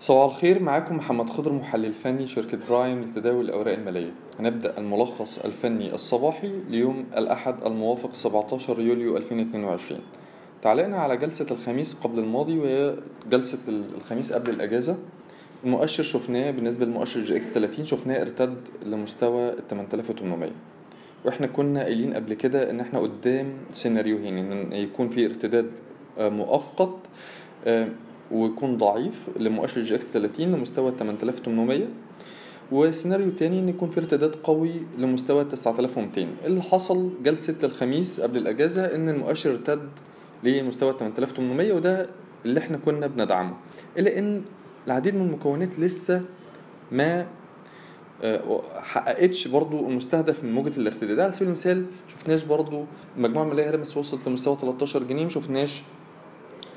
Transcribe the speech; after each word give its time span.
صباح 0.00 0.24
الخير 0.34 0.62
معاكم 0.62 0.96
محمد 0.96 1.30
خضر 1.30 1.52
محلل 1.52 1.92
فني 1.92 2.26
شركة 2.26 2.58
برايم 2.70 3.00
لتداول 3.02 3.44
الأوراق 3.44 3.74
المالية. 3.74 4.10
هنبدأ 4.40 4.78
الملخص 4.78 5.38
الفني 5.38 5.94
الصباحي 5.94 6.52
ليوم 6.70 7.04
الأحد 7.16 7.64
الموافق 7.64 8.14
17 8.14 8.80
يوليو 8.80 9.16
2022 9.16 10.00
تعليقنا 10.62 10.96
على 10.96 11.16
جلسة 11.16 11.46
الخميس 11.50 11.94
قبل 11.94 12.18
الماضي 12.18 12.58
وهي 12.58 12.94
جلسة 13.30 13.58
الخميس 13.68 14.32
قبل 14.32 14.50
الأجازة. 14.50 14.96
المؤشر 15.64 16.02
شفناه 16.02 16.50
بالنسبة 16.50 16.84
للمؤشر 16.86 17.20
EGX 17.20 17.52
30 17.52 17.84
شفناه 17.84 18.22
ارتد 18.22 18.56
لمستوى 18.86 19.48
ال 19.48 19.68
8800 19.68 20.50
وإحنا 21.24 21.46
كنا 21.46 21.82
قايلين 21.82 22.14
قبل 22.14 22.34
كده 22.34 22.70
إن 22.70 22.80
إحنا 22.80 22.98
قدام 22.98 23.52
سيناريوهين 23.72 24.38
إن 24.52 24.72
يكون 24.72 25.08
في 25.08 25.26
ارتداد 25.26 25.70
مؤقت 26.18 26.94
ويكون 28.32 28.76
ضعيف 28.76 29.26
لمؤشر 29.36 29.80
EGX 29.80 30.12
30 30.12 30.46
لمستوى 30.46 30.92
8800 30.98 31.86
وسيناريو 32.72 33.30
تاني 33.30 33.58
إن 33.58 33.68
يكون 33.68 33.90
في 33.90 34.00
ارتداد 34.00 34.34
قوي 34.36 34.72
لمستوى 34.98 35.44
9200 35.44 36.26
اللي 36.44 36.62
حصل 36.62 37.10
جلسة 37.24 37.54
الخميس 37.64 38.20
قبل 38.20 38.36
الأجازة 38.38 38.94
إن 38.94 39.08
المؤشر 39.08 39.50
ارتد 39.50 39.88
لمستوى 40.44 40.92
8800 40.98 41.72
وده 41.72 42.06
اللي 42.44 42.60
إحنا 42.60 42.76
كنا 42.76 43.06
بندعمه. 43.06 43.54
إلا 43.98 44.18
إن 44.18 44.42
العديد 44.86 45.14
من 45.14 45.22
المكونات 45.26 45.78
لسه 45.78 46.22
ما 46.92 47.26
حققتش 48.82 49.48
برضو 49.48 49.88
المستهدف 49.88 50.44
من 50.44 50.52
موجة 50.52 50.76
الارتداد. 50.80 51.20
على 51.20 51.32
سبيل 51.32 51.48
المثال 51.48 51.86
شفناش 52.08 52.42
برضو 52.44 52.84
المجموعة 53.16 53.44
المالية 53.44 53.70
هرمس 53.70 53.96
وصلت 53.96 54.28
لمستوى 54.28 54.56
13 54.60 55.02
جنيه 55.02 55.24
مشفناش 55.24 55.82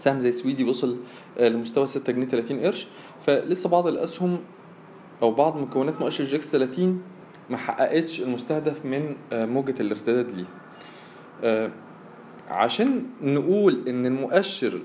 سهم 0.02 0.20
زي 0.20 0.32
سويدي 0.32 0.64
وصل 0.64 0.98
لمستوى 1.40 1.88
6 1.88 2.14
جنيه 2.14 2.26
30 2.26 2.60
قرش. 2.60 2.88
فلسه 3.26 3.70
بعض 3.70 3.88
الأسهم 3.88 4.40
أو 5.22 5.32
بعض 5.32 5.58
مكونات 5.58 6.02
مؤشر 6.02 6.24
EGX 6.24 6.52
30 6.52 7.02
ما 7.50 7.58
حققتش 7.58 8.22
المستهدف 8.22 8.86
من 8.86 9.16
موجة 9.32 9.76
الارتداد 9.80 10.28
ليه. 10.32 10.46
عشان 12.50 13.04
نقول 13.22 13.88
إن 13.88 14.06
المؤشر 14.06 14.80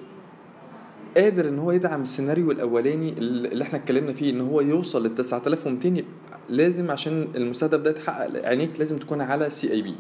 قادر 1.17 1.49
إن 1.49 1.59
هو 1.59 1.73
يدعم 1.73 2.03
السيناريو 2.03 2.51
الأولاني 2.51 3.13
اللي 3.19 3.65
إحنا 3.65 3.79
اتكلمنا 3.79 4.13
فيه 4.13 4.31
إن 4.31 4.41
هو 4.41 4.61
يوصل 4.61 5.07
لل 5.07 5.15
9200 5.15 6.03
لازم 6.49 6.91
عشان 6.91 7.29
المستهدف 7.35 7.79
ده 7.81 7.91
يتحقق 7.91 8.47
عينيك 8.47 8.71
لازم 8.79 8.99
تكون 8.99 9.21
على 9.21 9.51
CIB 9.51 9.95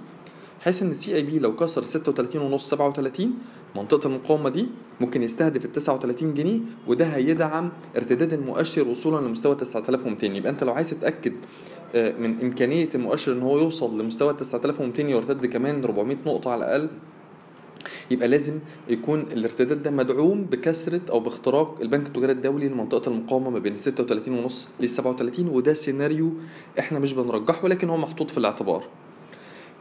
بحيث 0.60 0.82
إن 0.82 0.90
ال 0.90 1.14
CIB 1.14 1.38
لو 1.38 1.56
كسر 1.56 1.84
36 1.84 2.42
ونص 2.42 2.70
37 2.70 3.34
منطقة 3.76 4.06
المقاومة 4.06 4.50
دي 4.50 4.66
ممكن 5.00 5.22
يستهدف 5.22 5.64
ال 5.64 5.72
39 5.72 6.34
جنيه 6.34 6.58
وده 6.86 7.04
هيدعم 7.04 7.70
ارتداد 7.96 8.32
المؤشر 8.32 8.88
وصولا 8.88 9.26
لمستوى 9.26 9.54
9200 9.54 10.26
يبقى 10.26 10.50
أنت 10.52 10.64
لو 10.64 10.72
عايز 10.72 10.90
تتأكد 10.90 11.32
من 11.94 12.40
إمكانية 12.42 12.88
المؤشر 12.94 13.32
إن 13.32 13.42
هو 13.42 13.58
يوصل 13.58 14.00
لمستوى 14.00 14.34
9200 14.34 15.04
ويرتد 15.04 15.46
كمان 15.46 15.84
400 15.84 16.16
نقطة 16.26 16.50
على 16.50 16.64
الأقل 16.64 16.90
يبقى 18.10 18.28
لازم 18.28 18.58
يكون 18.88 19.20
الارتداد 19.20 19.82
ده 19.82 19.90
مدعوم 19.90 20.44
بكسرة 20.44 21.00
أو 21.10 21.20
باختراق 21.20 21.78
البنك 21.80 22.06
التجاري 22.06 22.32
الدولي 22.32 22.68
لمنطقة 22.68 23.08
المقاومة 23.10 23.50
ما 23.50 23.58
بين 23.58 23.72
ال 23.72 23.78
36 23.78 24.38
ونص 24.38 24.68
لل 24.80 24.90
37 24.90 25.48
وده 25.48 25.74
سيناريو 25.74 26.32
إحنا 26.78 26.98
مش 26.98 27.12
بنرجحه 27.12 27.64
ولكن 27.64 27.88
هو 27.90 27.96
محطوط 27.96 28.30
في 28.30 28.38
الاعتبار. 28.38 28.84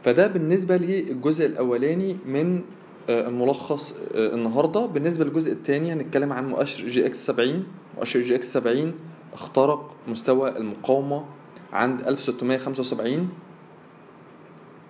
فده 0.06 0.26
بالنسبة 0.26 0.76
للجزء 0.76 1.46
الأولاني 1.46 2.16
من 2.26 2.60
الملخص 3.08 3.94
النهارده. 4.14 4.86
بالنسبة 4.86 5.24
للجزء 5.24 5.52
الثاني 5.52 5.92
هنتكلم 5.92 6.32
عن 6.32 6.48
مؤشر 6.48 6.88
EGX 6.88 7.26
70 7.26 7.64
مؤشر 7.96 8.20
EGX 8.20 8.52
70 8.52 8.92
اخترق 9.32 9.90
مستوى 10.08 10.56
المقاومة 10.56 11.24
عند 11.72 12.00
1675 12.06 13.28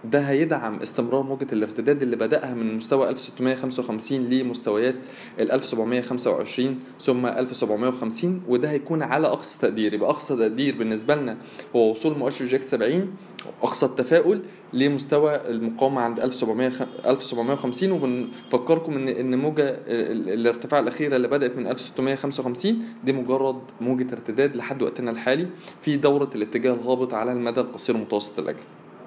ده 0.05 0.21
هيدعم 0.21 0.77
استمرار 0.83 1.23
موجة 1.23 1.47
الارتداد 1.53 2.03
اللي 2.03 2.17
بدأها 2.17 2.55
من 2.55 2.77
مستوى 2.77 3.09
1655 3.09 4.19
لمستويات 4.21 4.95
ال 5.39 5.51
1725 5.53 6.81
ثم 7.01 7.27
1750 7.27 8.43
وده 8.49 8.71
هيكون 8.71 9.03
على 9.03 9.27
أقصى 9.27 9.59
تقدير. 9.61 9.95
يبقى 9.95 10.11
أقصى 10.11 10.37
تقدير 10.37 10.77
بالنسبة 10.79 11.15
لنا 11.15 11.37
هو 11.77 11.91
وصول 11.91 12.19
مؤشر 12.19 12.45
جيكس 12.45 12.71
70 12.71 13.15
أقصى 13.63 13.87
التفاؤل 13.87 14.41
لمستوى 14.73 15.37
المقاومة 15.51 16.01
عند 16.01 16.21
1750 16.21 17.93
وبنفكركم 17.93 18.93
إن 18.97 19.09
إن 19.09 19.39
موجة 19.39 19.77
الارتفاع 19.89 20.81
الأخيرة 20.81 21.17
اللي 21.17 21.29
بدأت 21.29 21.57
من 21.57 21.67
1655 21.67 22.83
دي 23.05 23.13
مجرد 23.13 23.59
موجة 23.81 24.07
ارتداد 24.13 24.57
لحد 24.57 24.83
وقتنا 24.83 25.11
الحالي 25.11 25.47
في 25.83 25.97
دورة 25.97 26.31
الاتجاه 26.35 26.73
الهابط 26.75 27.15
على 27.15 27.33
المدى 27.33 27.61
القصير 27.61 27.97
متوسط 27.97 28.39
الأجل. 28.39 28.59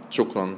شكرا. 0.09 0.57